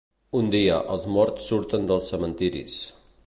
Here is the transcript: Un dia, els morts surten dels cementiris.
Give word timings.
Un 0.37 0.47
dia, 0.55 0.77
els 0.95 1.05
morts 1.17 1.51
surten 1.53 1.87
dels 1.93 2.11
cementiris. 2.13 2.81